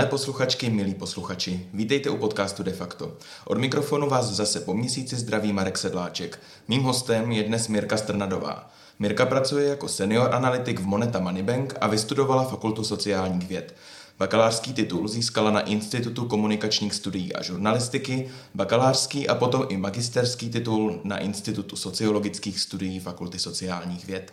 [0.00, 3.16] Milé posluchačky, milí posluchači, vítejte u podcastu De facto.
[3.44, 6.40] Od mikrofonu vás zase po měsíci zdraví Marek Sedláček.
[6.68, 8.70] Mým hostem je dnes Mirka Strnadová.
[8.98, 13.74] Mirka pracuje jako senior analytik v Moneta Moneybank a vystudovala Fakultu sociálních věd.
[14.18, 21.00] Bakalářský titul získala na Institutu komunikačních studií a žurnalistiky, bakalářský a potom i magisterský titul
[21.04, 24.32] na Institutu sociologických studií Fakulty sociálních věd.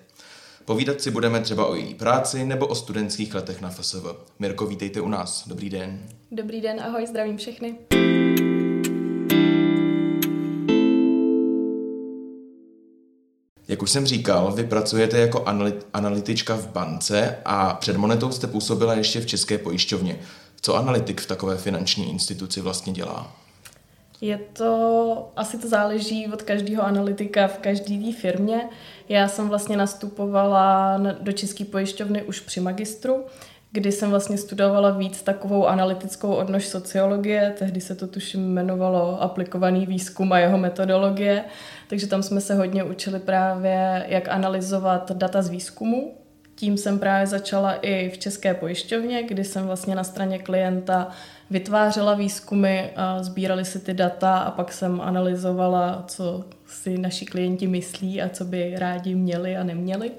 [0.68, 4.06] Povídat si budeme třeba o její práci nebo o studentských letech na FSV.
[4.40, 5.48] Mirko, vítejte u nás.
[5.48, 6.10] Dobrý den.
[6.32, 7.76] Dobrý den, ahoj, zdravím všechny.
[13.68, 15.46] Jak už jsem říkal, vy pracujete jako
[15.94, 20.20] analytička v bance a před Monetou jste působila ještě v České pojišťovně.
[20.62, 23.47] Co analytik v takové finanční instituci vlastně dělá?
[24.22, 28.70] Je to, asi to záleží od každého analytika v každé firmě.
[29.10, 33.26] Já jsem vlastně nastupovala do České pojišťovny už při magistru,
[33.72, 39.86] kdy jsem vlastně studovala víc takovou analytickou odnož sociologie, tehdy se to tuším jmenovalo aplikovaný
[39.86, 41.44] výzkum a jeho metodologie,
[41.90, 46.16] takže tam jsme se hodně učili právě, jak analyzovat data z výzkumu,
[46.58, 51.10] tím jsem právě začala i v České pojišťovně, kdy jsem vlastně na straně klienta
[51.50, 52.90] vytvářela výzkumy,
[53.22, 58.46] sbírali si ty data a pak jsem analyzovala, co si naši klienti myslí a co
[58.46, 60.12] by rádi měli a neměli.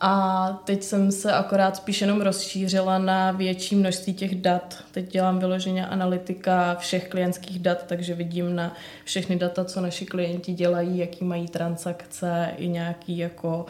[0.00, 4.84] A teď jsem se akorát spíš jenom rozšířila na větší množství těch dat.
[4.92, 10.52] Teď dělám vyloženě analytika všech klientských dat, takže vidím na všechny data, co naši klienti
[10.52, 13.66] dělají, jaký mají transakce, i nějaký jako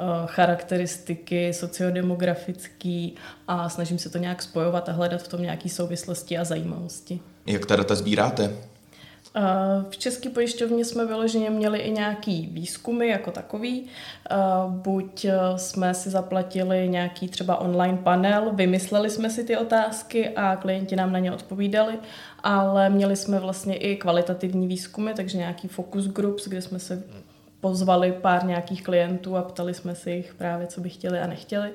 [0.00, 3.14] Eh, charakteristiky sociodemografický
[3.48, 7.20] a snažím se to nějak spojovat a hledat v tom nějaké souvislosti a zajímavosti.
[7.46, 8.50] Jak ta data sbíráte?
[9.34, 9.40] Eh,
[9.90, 13.86] v České pojišťovně jsme vyloženě měli i nějaký výzkumy jako takový.
[14.30, 14.36] Eh,
[14.68, 20.96] buď jsme si zaplatili nějaký třeba online panel, vymysleli jsme si ty otázky a klienti
[20.96, 21.98] nám na ně odpovídali,
[22.42, 27.02] ale měli jsme vlastně i kvalitativní výzkumy, takže nějaký focus groups, kde jsme se
[27.60, 31.70] pozvali pár nějakých klientů a ptali jsme si jich právě, co by chtěli a nechtěli.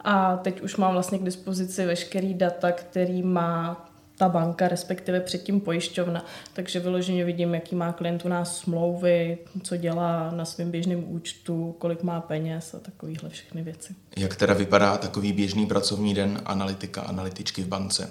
[0.00, 3.86] A teď už mám vlastně k dispozici veškerý data, který má
[4.18, 6.24] ta banka, respektive předtím pojišťovna.
[6.52, 11.76] Takže vyloženě vidím, jaký má klient u nás smlouvy, co dělá na svém běžném účtu,
[11.78, 13.94] kolik má peněz a takovéhle všechny věci.
[14.16, 18.10] Jak teda vypadá takový běžný pracovní den analytika, analytičky v bance?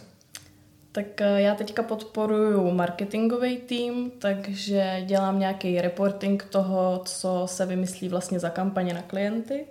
[0.92, 8.10] Tak eh, já teďka podporuju marketingový tým, takže dělám nějaký reporting toho, co se vymyslí
[8.10, 9.66] vlastně za kampaně na klienty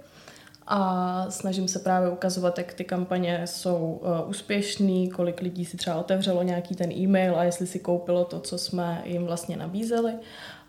[0.66, 5.96] a snažím se právě ukazovat, jak ty kampaně jsou uh, úspěšný, kolik lidí si třeba
[5.96, 10.12] otevřelo nějaký ten e-mail a jestli si koupilo to, co jsme jim vlastně nabízeli.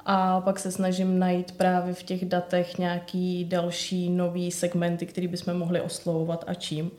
[0.05, 5.53] A pak se snažím najít právě v těch datech nějaký další nový segmenty, které bychom
[5.53, 6.91] mohli oslovovat a čím.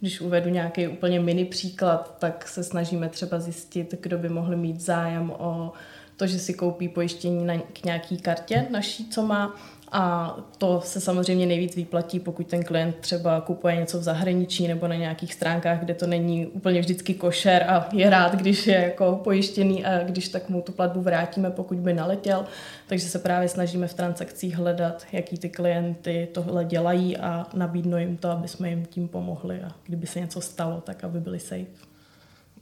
[0.00, 4.80] Když uvedu nějaký úplně mini příklad, tak se snažíme třeba zjistit, kdo by mohl mít
[4.80, 5.72] zájem o
[6.16, 9.54] to, že si koupí pojištění na, k nějaký kartě naší, co má
[9.92, 14.88] a to se samozřejmě nejvíc vyplatí, pokud ten klient třeba kupuje něco v zahraničí nebo
[14.88, 19.20] na nějakých stránkách, kde to není úplně vždycky košer a je rád, když je jako
[19.24, 22.44] pojištěný a když tak mu tu platbu vrátíme, pokud by naletěl.
[22.86, 28.16] Takže se právě snažíme v transakcích hledat, jaký ty klienty tohle dělají a nabídnout jim
[28.16, 31.66] to, aby jsme jim tím pomohli a kdyby se něco stalo, tak aby byli safe.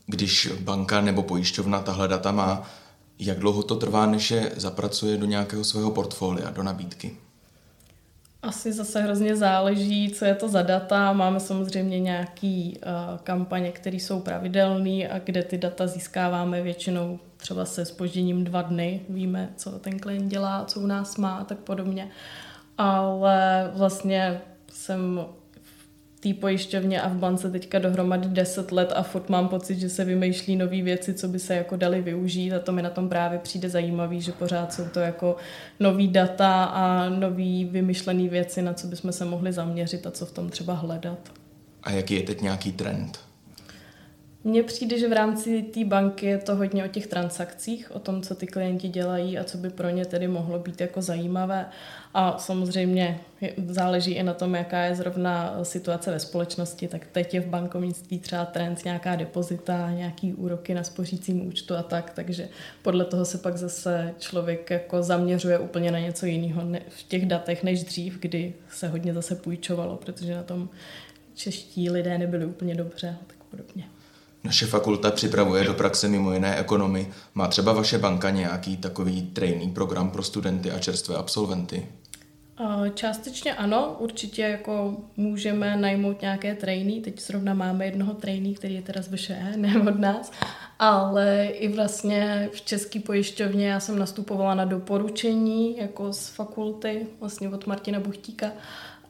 [0.07, 2.71] Když banka nebo pojišťovna tahle data má,
[3.19, 7.17] jak dlouho to trvá, než je zapracuje do nějakého svého portfolia, do nabídky?
[8.43, 11.13] Asi zase hrozně záleží, co je to za data.
[11.13, 17.65] Máme samozřejmě nějaké uh, kampaně, které jsou pravidelné a kde ty data získáváme většinou třeba
[17.65, 19.01] se spožděním dva dny.
[19.09, 22.11] Víme, co ten klient dělá, co u nás má a tak podobně.
[22.79, 24.41] Ale vlastně
[24.73, 25.21] jsem
[26.23, 30.05] té pojišťovně a v bance teďka dohromady 10 let a furt mám pocit, že se
[30.05, 33.39] vymýšlí nové věci, co by se jako dali využít a to mi na tom právě
[33.39, 35.37] přijde zajímavý, že pořád jsou to jako
[35.81, 40.33] nový data a nový vymyšlené věci, na co bychom se mohli zaměřit a co v
[40.33, 41.33] tom třeba hledat.
[41.83, 43.32] A jaký je teď nějaký trend?
[44.45, 48.23] Mně přijde, že v rámci té banky je to hodně o těch transakcích, o tom,
[48.23, 51.67] co ty klienti dělají a co by pro ně tedy mohlo být jako zajímavé.
[52.15, 53.21] A samozřejmě
[53.67, 56.89] záleží i na tom, jaká je zrovna situace ve společnosti.
[56.89, 61.83] Tak teď je v bankovnictví třeba trend nějaká depozita, nějaký úroky na spořícím účtu a
[61.83, 62.11] tak.
[62.11, 62.49] Takže
[62.83, 67.63] podle toho se pak zase člověk jako zaměřuje úplně na něco jiného v těch datech
[67.63, 70.69] než dřív, kdy se hodně zase půjčovalo, protože na tom
[71.35, 73.85] čeští lidé nebyli úplně dobře a tak podobně.
[74.45, 77.09] Naše fakulta připravuje do praxe mimo jiné ekonomy.
[77.35, 81.87] Má třeba vaše banka nějaký takový training program pro studenty a čerstvé absolventy?
[82.95, 88.83] Částečně ano, určitě jako můžeme najmout nějaké trainy, teď zrovna máme jednoho trainy, který je
[88.83, 90.33] teda z VŠE, ne od nás,
[90.79, 97.49] ale i vlastně v České pojišťovně já jsem nastupovala na doporučení jako z fakulty, vlastně
[97.49, 98.53] od Martina Buchtíka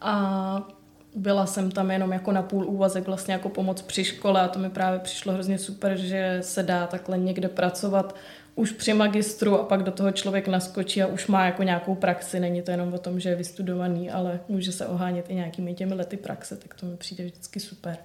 [0.01, 0.69] a
[1.15, 4.59] byla jsem tam jenom jako na půl úvazek vlastně jako pomoc při škole a to
[4.59, 8.15] mi právě přišlo hrozně super, že se dá takhle někde pracovat
[8.55, 12.41] už při magistru a pak do toho člověk naskočí a už má jako nějakou praxi.
[12.41, 15.95] Není to jenom o tom, že je vystudovaný, ale může se ohánět i nějakými těmi
[15.95, 17.97] lety praxe, tak to mi přijde vždycky super.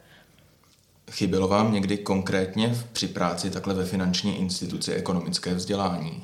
[1.12, 6.24] Chybělo vám někdy konkrétně při práci takhle ve finanční instituci ekonomické vzdělání?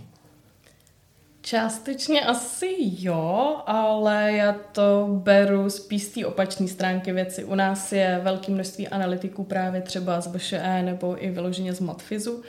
[1.45, 7.43] Částečně asi jo, ale já to beru z té opačné stránky věci.
[7.43, 12.43] U nás je velké množství analytiků právě třeba z BŠE nebo i vyloženě z Matfizu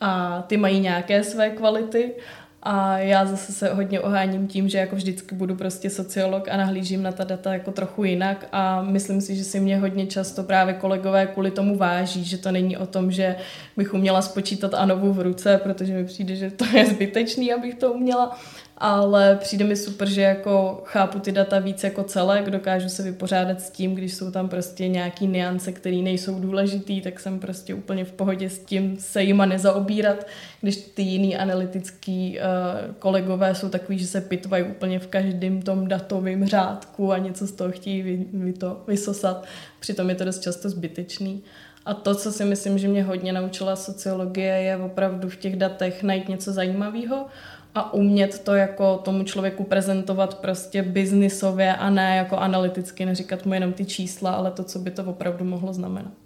[0.00, 2.14] a ty mají nějaké své kvality
[2.62, 7.02] a já zase se hodně oháním tím, že jako vždycky budu prostě sociolog a nahlížím
[7.02, 8.46] na ta data jako trochu jinak.
[8.52, 12.52] A myslím si, že si mě hodně často právě kolegové kvůli tomu váží, že to
[12.52, 13.36] není o tom, že
[13.76, 17.92] bych uměla spočítat anovu v ruce, protože mi přijde, že to je zbytečný, abych to
[17.92, 18.38] uměla,
[18.78, 23.60] ale přijde mi super, že jako chápu ty data víc jako celek, dokážu se vypořádat
[23.60, 28.04] s tím, když jsou tam prostě nějaký niance, které nejsou důležitý, tak jsem prostě úplně
[28.04, 30.26] v pohodě s tím se jima nezaobírat,
[30.60, 32.51] když ty jiný analytický uh,
[32.98, 37.52] kolegové jsou takový, že se pitvají úplně v každém tom datovém řádku a něco z
[37.52, 39.44] toho chtějí vy, vy to vysosat.
[39.80, 41.42] Přitom je to dost často zbytečný.
[41.84, 46.02] A to, co si myslím, že mě hodně naučila sociologie, je opravdu v těch datech
[46.02, 47.26] najít něco zajímavého
[47.74, 53.54] a umět to jako tomu člověku prezentovat prostě biznisově a ne jako analyticky, neříkat mu
[53.54, 56.21] jenom ty čísla, ale to, co by to opravdu mohlo znamenat.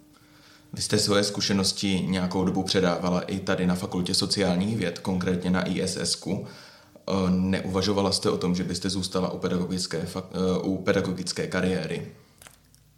[0.73, 5.67] Vy jste svoje zkušenosti nějakou dobu předávala i tady na Fakultě sociálních věd, konkrétně na
[5.67, 6.21] ISS.
[6.21, 6.45] -ku.
[7.09, 12.07] Eh, neuvažovala jste o tom, že byste zůstala u pedagogické, eh, u pedagogické kariéry?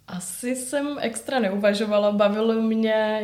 [0.08, 3.20] Asi jsem extra neuvažovala, bavilo mě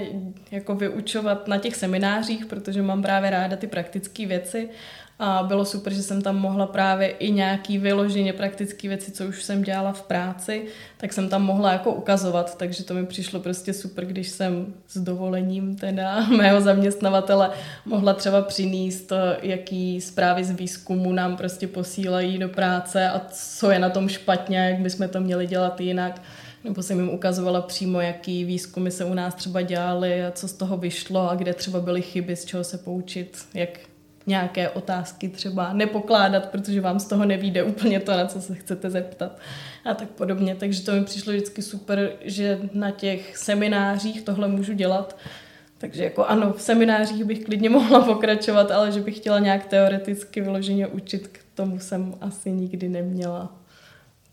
[0.50, 4.68] jako vyučovat na těch seminářích, protože mám právě ráda ty praktické věci
[5.18, 9.42] a bylo super, že jsem tam mohla právě i nějaký vyloženě praktické věci, co už
[9.42, 10.66] jsem dělala v práci,
[10.96, 14.98] tak jsem tam mohla jako ukazovat, takže to mi přišlo prostě super, když jsem s
[14.98, 17.50] dovolením teda mého zaměstnavatele
[17.84, 23.78] mohla třeba přinést, jaký zprávy z výzkumu nám prostě posílají do práce a co je
[23.78, 26.22] na tom špatně, jak bychom to měli dělat jinak.
[26.64, 30.76] Nebo jsem jim ukazovala přímo, jaký výzkumy se u nás třeba dělaly, co z toho
[30.76, 33.78] vyšlo a kde třeba byly chyby, z čeho se poučit, jak
[34.26, 38.90] nějaké otázky třeba nepokládat, protože vám z toho nevíde úplně to, na co se chcete
[38.90, 39.38] zeptat
[39.84, 40.54] a tak podobně.
[40.54, 45.16] Takže to mi přišlo vždycky super, že na těch seminářích tohle můžu dělat.
[45.78, 50.40] Takže jako ano, v seminářích bych klidně mohla pokračovat, ale že bych chtěla nějak teoreticky
[50.40, 53.56] vyloženě učit, k tomu jsem asi nikdy neměla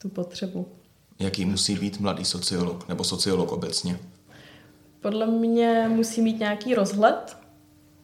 [0.02, 0.68] tu potřebu.
[1.20, 4.00] Jaký musí být mladý sociolog nebo sociolog obecně?
[5.02, 7.38] Podle mě musí mít nějaký rozhled,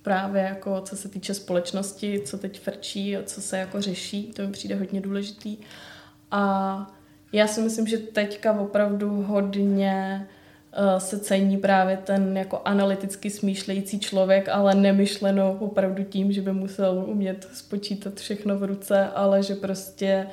[0.01, 4.41] právě jako co se týče společnosti, co teď frčí a co se jako řeší, to
[4.41, 5.57] mi přijde hodně důležitý.
[6.31, 6.93] A
[7.31, 10.27] já si myslím, že teďka opravdu hodně
[10.77, 16.53] uh, se cení právě ten jako analyticky smýšlející člověk, ale nemyšleno opravdu tím, že by
[16.53, 20.27] musel umět spočítat všechno v ruce, ale že prostě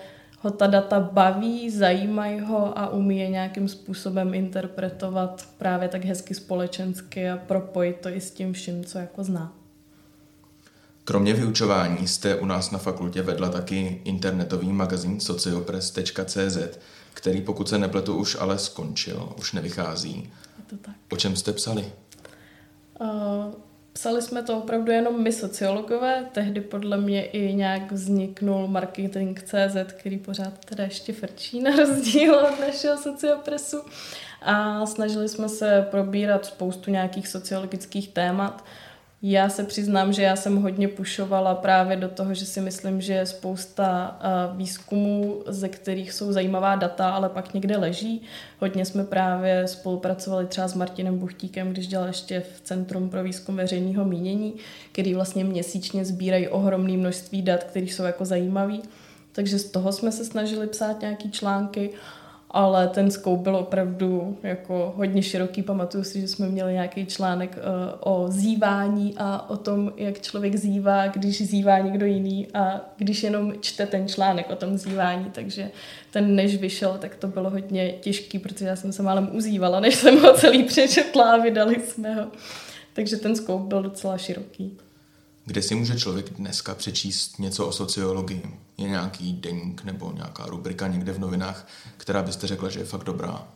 [0.47, 6.35] ho ta data baví, zajímají ho a umí je nějakým způsobem interpretovat právě tak hezky
[6.35, 9.53] společensky a propojit to i s tím vším, co jako zná.
[11.05, 16.79] Kromě vyučování jste u nás na fakultě vedla taky internetový magazín sociopress.cz,
[17.15, 20.33] který pokud se nepletu už ale skončil, už nevychází.
[20.59, 20.95] Je to tak.
[21.13, 21.93] O čem jste psali?
[23.01, 23.55] Uh,
[23.97, 30.19] psali jsme to opravdu jenom my sociologové, tehdy podle mě i nějak vzniknul marketing.cz, který
[30.19, 33.83] pořád teda ještě frčí na rozdíl od našeho sociopresu.
[34.43, 38.65] A snažili jsme se probírat spoustu nějakých sociologických témat,
[39.31, 43.13] já se přiznám, že já jsem hodně pušovala právě do toho, že si myslím, že
[43.13, 44.19] je spousta
[44.57, 48.23] výzkumů, ze kterých jsou zajímavá data, ale pak někde leží.
[48.61, 53.57] Hodně jsme právě spolupracovali třeba s Martinem Buchtíkem, když dělal ještě v Centrum pro výzkum
[53.57, 54.55] veřejného mínění,
[54.93, 58.83] který vlastně měsíčně sbírají ohromné množství dat, které jsou jako zajímavý.
[59.33, 61.91] Takže z toho jsme se snažili psát nějaký články
[62.51, 65.63] ale ten scope byl opravdu jako hodně široký.
[65.63, 70.57] Pamatuju si, že jsme měli nějaký článek uh, o zívání a o tom, jak člověk
[70.57, 75.71] zívá, když zívá někdo jiný a když jenom čte ten článek o tom zívání, takže
[76.13, 79.95] ten než vyšel, tak to bylo hodně těžký, protože já jsem se málem uzývala, než
[79.95, 82.27] jsem ho celý přečetla a vydali jsme ho.
[82.93, 84.79] Takže ten scope byl docela široký.
[85.49, 88.43] Kde si může člověk dneska přečíst něco o sociologii?
[88.79, 93.05] Je nějaký deník nebo nějaká rubrika někde v novinách, která byste řekla, že je fakt
[93.05, 93.49] dobrá?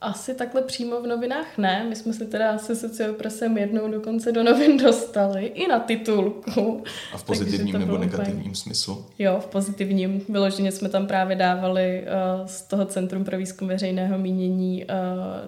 [0.00, 1.86] Asi takhle přímo v novinách ne.
[1.88, 6.84] My jsme se teda asi sociopresem jednou dokonce do novin dostali, i na titulku.
[7.12, 8.54] A v pozitivním nebo negativním úplně...
[8.54, 9.06] smyslu?
[9.18, 10.22] Jo, v pozitivním.
[10.28, 12.02] Vyloženě jsme tam právě dávali
[12.40, 14.90] uh, z toho Centrum pro výzkum veřejného mínění uh,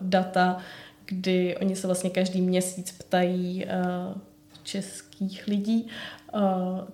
[0.01, 0.59] data,
[1.07, 4.21] kdy oni se vlastně každý měsíc ptají uh,
[4.71, 5.87] českých lidí,
[6.35, 6.41] uh,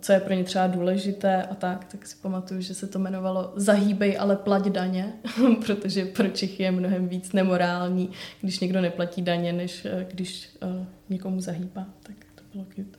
[0.01, 3.53] co je pro ně třeba důležité a tak, tak si pamatuju, že se to jmenovalo
[3.57, 5.13] Zahýbej, ale plať daně,
[5.67, 10.87] protože pro Čechy je mnohem víc nemorální, když někdo neplatí daně, než uh, když uh,
[11.09, 12.99] někomu zahýbá, tak to bylo cute.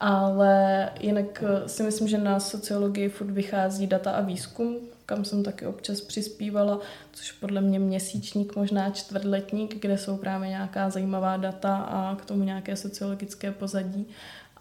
[0.00, 5.66] Ale jinak si myslím, že na sociologii furt vychází data a výzkum, kam jsem taky
[5.66, 6.80] občas přispívala,
[7.12, 12.44] což podle mě měsíčník, možná čtvrtletník, kde jsou právě nějaká zajímavá data a k tomu
[12.44, 14.06] nějaké sociologické pozadí.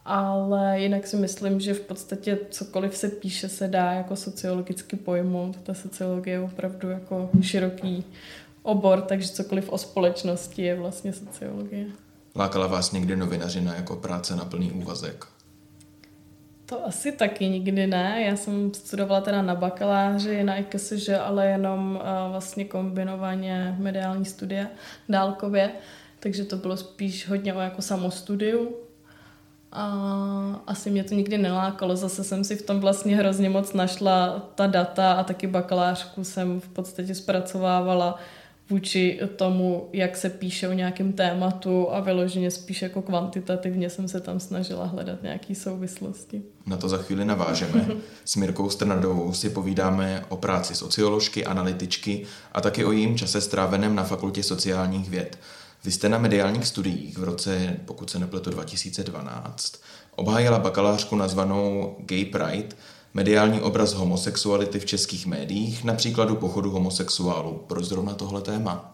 [0.06, 5.58] Ale jinak si myslím, že v podstatě cokoliv se píše, se dá jako sociologicky pojmout.
[5.64, 8.06] Ta sociologie je opravdu jako široký
[8.64, 11.86] obor, takže cokoliv o společnosti je vlastně sociologie.
[12.36, 15.26] Lákala vás někdy novinařina jako práce na plný úvazek?
[16.66, 18.24] To asi taky nikdy ne.
[18.26, 24.68] Já jsem studovala teda na bakaláři, na IKSŽ, ale jenom uh, vlastně kombinovaně mediální studie
[25.10, 25.72] dálkově,
[26.20, 28.76] takže to bylo spíš hodně o jako samostudiu.
[29.72, 29.94] A
[30.68, 34.68] asi mě to nikdy nelákalo, zase jsem si v tom vlastně hrozně moc našla ta
[34.68, 38.20] data a taky bakalářku jsem v podstatě zpracovávala
[38.70, 44.22] vůči tomu, jak se píše o nějakém tématu a vyloženě spíš jako kvantitativně jsem se
[44.22, 46.42] tam snažila hledat nějaké souvislosti.
[46.66, 47.88] Na to za chvíli navážeme.
[48.26, 53.96] S Mirkou Strnadovou si povídáme o práci socioložky, analytičky a taky o jejím čase stráveném
[53.96, 55.38] na Fakultě sociálních věd.
[55.84, 59.82] Vy jste na mediálních studiích v roce, pokud se nepletu, 2012
[60.16, 62.76] obhájila bakalářku nazvanou Gay Pride,
[63.16, 67.64] mediální obraz homosexuality v českých médiích, na příkladu pochodu homosexuálů.
[67.68, 68.92] Proč zrovna tohle téma?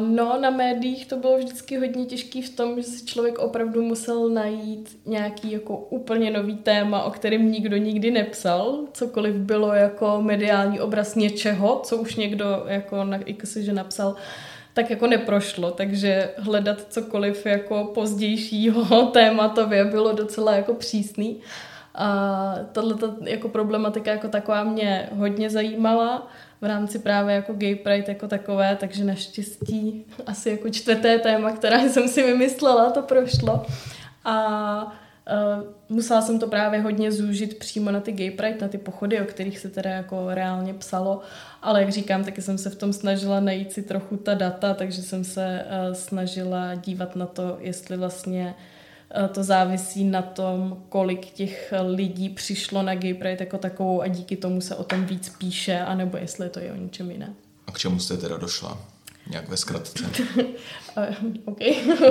[0.00, 4.28] No, na médiích to bylo vždycky hodně těžký v tom, že si člověk opravdu musel
[4.28, 8.78] najít nějaký jako úplně nový téma, o kterém nikdo nikdy nepsal.
[8.92, 14.14] Cokoliv bylo jako mediální obraz něčeho, co už někdo jako na X, že napsal,
[14.74, 21.40] tak jako neprošlo, takže hledat cokoliv jako pozdějšího tématově bylo docela jako přísný.
[21.94, 26.28] A tato jako problematika jako taková mě hodně zajímala
[26.60, 31.88] v rámci právě jako gay pride jako takové, takže naštěstí asi jako čtvrté téma, které
[31.88, 33.66] jsem si vymyslela, to prošlo.
[34.24, 34.98] A
[35.58, 39.20] Uh, musela jsem to právě hodně zúžit přímo na ty gay pride, na ty pochody,
[39.20, 41.20] o kterých se teda jako reálně psalo,
[41.62, 45.02] ale jak říkám, taky jsem se v tom snažila najít si trochu ta data, takže
[45.02, 48.77] jsem se uh, snažila dívat na to, jestli vlastně uh,
[49.32, 54.36] to závisí na tom, kolik těch lidí přišlo na Gay Pride jako takovou a díky
[54.36, 57.34] tomu se o tom víc píše, anebo jestli to je o něčem jiné.
[57.66, 58.78] A k čemu jste teda došla?
[59.30, 60.04] Nějak ve zkratce.
[60.98, 61.14] uh,
[61.44, 61.58] OK.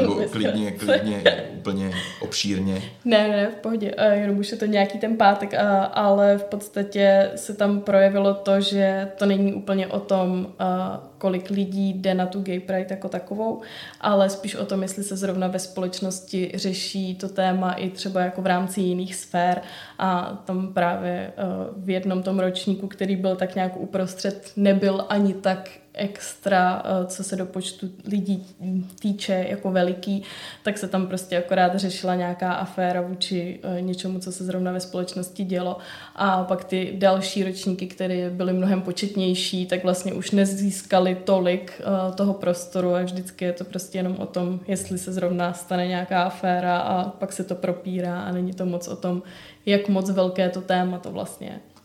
[0.01, 1.23] Nebo klidně, klidně,
[1.57, 1.91] úplně
[2.21, 2.81] obšírně.
[3.05, 3.95] Ne, ne, v pohodě.
[3.95, 5.59] Uh, jenom už je to nějaký ten pátek, uh,
[5.91, 11.49] ale v podstatě se tam projevilo to, že to není úplně o tom, uh, kolik
[11.49, 13.61] lidí jde na tu gay pride jako takovou,
[14.01, 18.41] ale spíš o tom, jestli se zrovna ve společnosti řeší to téma i třeba jako
[18.41, 19.61] v rámci jiných sfér
[19.99, 25.33] a tam právě uh, v jednom tom ročníku, který byl tak nějak uprostřed, nebyl ani
[25.33, 28.45] tak extra, co se do počtu lidí
[28.99, 30.23] týče, jako veliký,
[30.63, 34.79] tak se tam prostě akorát řešila nějaká aféra vůči eh, něčemu, co se zrovna ve
[34.79, 35.77] společnosti dělo.
[36.15, 42.15] A pak ty další ročníky, které byly mnohem početnější, tak vlastně už nezískali tolik eh,
[42.15, 46.23] toho prostoru a vždycky je to prostě jenom o tom, jestli se zrovna stane nějaká
[46.23, 49.21] aféra a pak se to propírá a není to moc o tom,
[49.65, 51.76] jak moc velké to téma to vlastně je.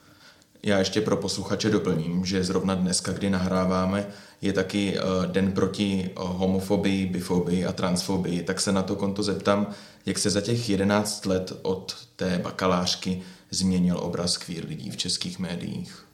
[0.63, 4.07] Já ještě pro posluchače doplním, že zrovna dneska, kdy nahráváme,
[4.43, 9.23] je taky uh, den proti uh, homofobii, bifobii a transfobii, tak se na to konto
[9.23, 9.67] zeptám,
[10.07, 15.39] jak se za těch 11 let od té bakalářky změnil obraz queer lidí v českých
[15.39, 16.05] médiích.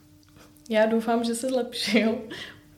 [0.71, 2.15] Já doufám, že se zlepšil.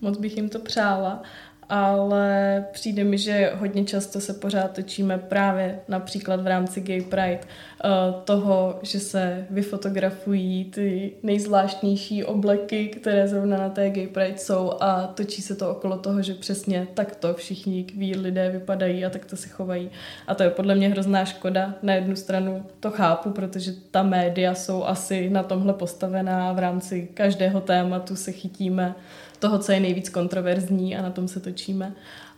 [0.01, 1.23] Moc bych jim to přála
[1.71, 7.41] ale přijde mi, že hodně často se pořád točíme právě například v rámci Gay Pride
[7.41, 7.89] eh,
[8.25, 15.07] toho, že se vyfotografují ty nejzvláštnější obleky, které zrovna na té Gay Pride jsou a
[15.07, 19.49] točí se to okolo toho, že přesně takto všichni queer lidé vypadají a takto se
[19.49, 19.91] chovají.
[20.27, 21.75] A to je podle mě hrozná škoda.
[21.83, 27.09] Na jednu stranu to chápu, protože ta média jsou asi na tomhle postavená v rámci
[27.15, 28.95] každého tématu se chytíme
[29.41, 31.95] toho, co je nejvíc kontroverzní a na tom se točíme.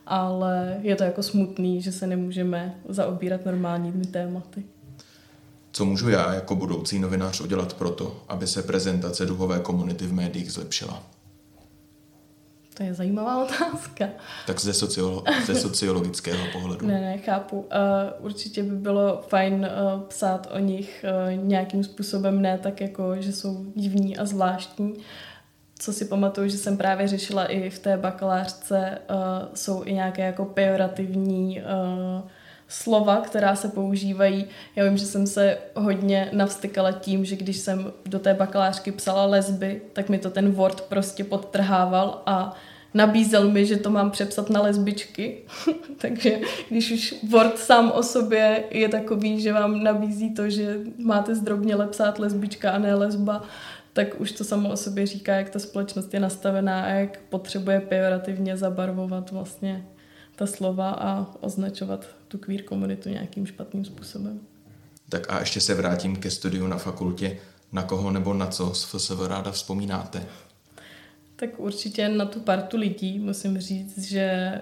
[0.06, 4.64] ale je to jako smutný, že se nemůžeme zaobírat normálními tématy.
[5.72, 10.12] Co můžu já jako budoucí novinář udělat pro to, aby se prezentace duhové komunity v
[10.12, 11.02] médiích zlepšila?
[12.74, 14.08] To je zajímavá otázka.
[14.46, 16.86] Tak ze, sociolo- ze sociologického pohledu.
[16.86, 17.60] Ne, ne, chápu.
[17.60, 17.66] Uh,
[18.18, 23.32] určitě by bylo fajn uh, psát o nich uh, nějakým způsobem, ne tak jako, že
[23.32, 24.94] jsou divní a zvláštní.
[25.82, 30.22] Co si pamatuju, že jsem právě řešila i v té bakalářce, uh, jsou i nějaké
[30.22, 32.28] jako pejorativní uh,
[32.68, 34.44] slova, která se používají.
[34.76, 39.26] Já vím, že jsem se hodně navstykala tím, že když jsem do té bakalářky psala
[39.26, 42.54] lesby, tak mi to ten Word prostě podtrhával a
[42.94, 45.38] nabízel mi, že to mám přepsat na lesbičky.
[46.00, 51.34] Takže když už Word sám o sobě je takový, že vám nabízí to, že máte
[51.34, 53.42] zdrobně psát lesbička a ne lesba,
[53.92, 57.80] tak už to samo o sobě říká, jak ta společnost je nastavená a jak potřebuje
[57.80, 59.86] pejorativně zabarvovat vlastně
[60.36, 64.40] ta slova a označovat tu queer komunitu nějakým špatným způsobem.
[65.08, 67.38] Tak a ještě se vrátím ke studiu na fakultě.
[67.72, 70.26] Na koho nebo na co s FSV ráda vzpomínáte?
[71.36, 74.52] Tak určitě na tu partu lidí musím říct, že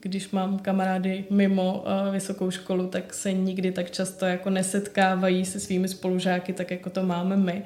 [0.00, 5.60] když mám kamarády mimo uh, vysokou školu, tak se nikdy tak často jako nesetkávají se
[5.60, 7.64] svými spolužáky, tak jako to máme my.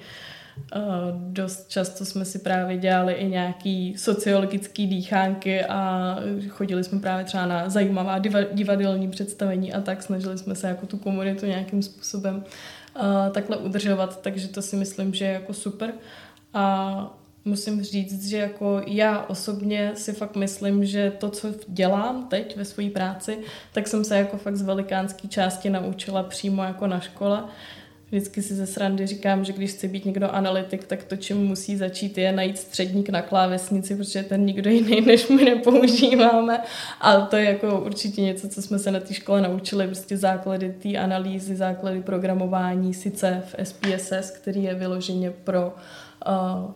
[1.13, 6.17] Dost často jsme si právě dělali i nějaký sociologický dýchánky a
[6.49, 8.19] chodili jsme právě třeba na zajímavá
[8.53, 12.45] divadelní představení a tak snažili jsme se jako tu komunitu nějakým způsobem
[13.33, 15.93] takhle udržovat, takže to si myslím, že je jako super.
[16.55, 22.57] A musím říct, že jako já osobně si fakt myslím, že to, co dělám teď
[22.57, 23.39] ve své práci,
[23.73, 27.45] tak jsem se jako fakt z velikánské části naučila přímo jako na škole.
[28.11, 31.77] Vždycky si ze srandy říkám, že když chce být někdo analytik, tak to, čím musí
[31.77, 36.63] začít, je najít středník na klávesnici, protože ten nikdo jiný než my nepoužíváme.
[37.01, 40.75] A to je jako určitě něco, co jsme se na té škole naučili, prostě základy
[40.83, 45.73] té analýzy, základy programování, sice v SPSS, který je vyloženě pro uh,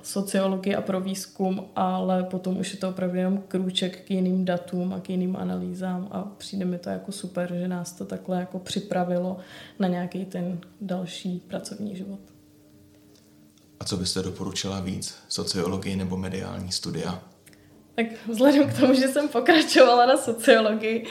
[0.02, 4.92] sociologii a pro výzkum, ale potom už je to opravdu jenom krůček k jiným datům
[4.92, 8.58] a k jiným analýzám a přijde mi to jako super, že nás to takhle jako
[8.58, 9.36] připravilo
[9.78, 12.20] na nějaký ten další pracovní život.
[13.80, 15.14] A co byste doporučila víc?
[15.28, 17.33] Sociologii nebo mediální studia?
[17.94, 21.06] Tak vzhledem k tomu, že jsem pokračovala na sociologii,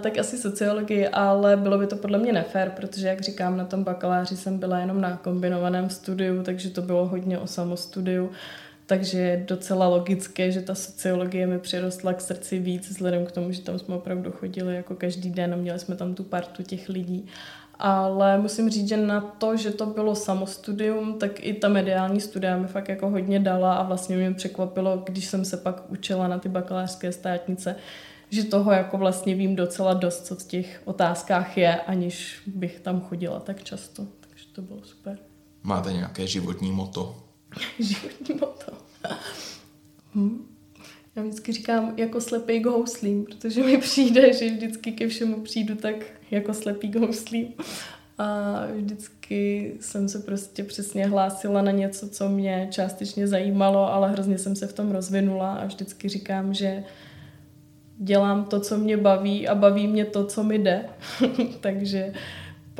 [0.00, 3.84] tak asi sociologii, ale bylo by to podle mě nefér, protože, jak říkám, na tom
[3.84, 8.30] bakaláři jsem byla jenom na kombinovaném studiu, takže to bylo hodně o samostudiu.
[8.86, 13.52] Takže je docela logické, že ta sociologie mi přirostla k srdci víc, vzhledem k tomu,
[13.52, 16.88] že tam jsme opravdu chodili jako každý den a měli jsme tam tu partu těch
[16.88, 17.26] lidí
[17.80, 22.56] ale musím říct, že na to, že to bylo samostudium, tak i ta mediální studia
[22.56, 26.38] mi fakt jako hodně dala a vlastně mě překvapilo, když jsem se pak učila na
[26.38, 27.76] ty bakalářské státnice,
[28.30, 33.00] že toho jako vlastně vím docela dost, co v těch otázkách je, aniž bych tam
[33.00, 34.06] chodila tak často.
[34.20, 35.18] Takže to bylo super.
[35.62, 37.16] Máte nějaké životní moto?
[37.78, 38.72] životní moto?
[41.20, 45.74] Já vždycky říkám jako slepý k houslím, protože mi přijde, že vždycky ke všemu přijdu
[45.74, 45.94] tak
[46.30, 47.48] jako slepý k houslím.
[48.18, 54.38] A vždycky jsem se prostě přesně hlásila na něco, co mě částečně zajímalo, ale hrozně
[54.38, 56.84] jsem se v tom rozvinula a vždycky říkám, že
[57.98, 60.84] dělám to, co mě baví a baví mě to, co mi jde.
[61.60, 62.12] Takže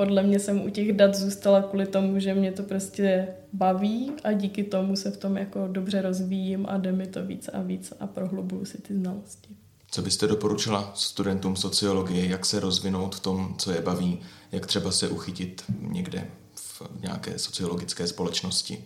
[0.01, 4.33] podle mě jsem u těch dat zůstala kvůli tomu, že mě to prostě baví a
[4.33, 7.93] díky tomu se v tom jako dobře rozvíjím a jde mi to víc a víc
[8.01, 9.49] a prohlubuju si ty znalosti.
[9.91, 14.19] Co byste doporučila studentům sociologie, jak se rozvinout v tom, co je baví,
[14.53, 18.85] jak třeba se uchytit někde v nějaké sociologické společnosti?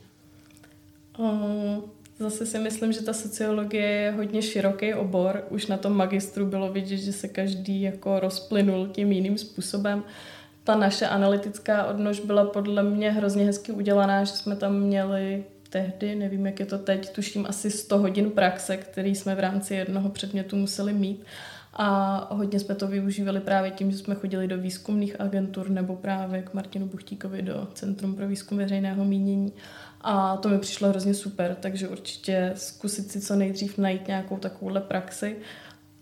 [2.19, 5.45] Zase si myslím, že ta sociologie je hodně široký obor.
[5.51, 10.05] Už na tom magistru bylo vidět, že se každý jako rozplynul tím jiným způsobem
[10.65, 16.15] ta naše analytická odnož byla podle mě hrozně hezky udělaná, že jsme tam měli tehdy,
[16.15, 20.09] nevím, jak je to teď, tuším asi 100 hodin praxe, který jsme v rámci jednoho
[20.09, 21.25] předmětu museli mít.
[21.73, 26.43] A hodně jsme to využívali právě tím, že jsme chodili do výzkumných agentur nebo právě
[26.43, 29.53] k Martinu Buchtíkovi do Centrum pro výzkum veřejného mínění.
[30.01, 34.81] A to mi přišlo hrozně super, takže určitě zkusit si co nejdřív najít nějakou takovouhle
[34.81, 35.37] praxi,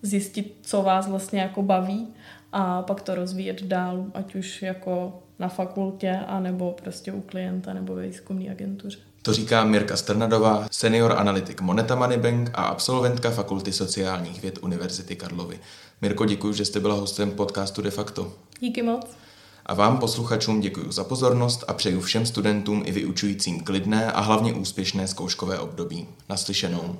[0.03, 2.09] zjistit, co vás vlastně jako baví
[2.53, 7.95] a pak to rozvíjet dál, ať už jako na fakultě, anebo prostě u klienta nebo
[7.95, 8.99] ve výzkumné agentuře.
[9.23, 15.61] To říká Mirka Strnadová, senior analytik Moneta Moneybank a absolventka Fakulty sociálních věd Univerzity Karlovy.
[16.01, 18.33] Mirko, děkuji, že jste byla hostem podcastu De facto.
[18.61, 19.07] Díky moc.
[19.67, 24.53] A vám, posluchačům, děkuji za pozornost a přeju všem studentům i vyučujícím klidné a hlavně
[24.55, 26.09] úspěšné zkouškové období.
[26.29, 26.99] Naslyšenou.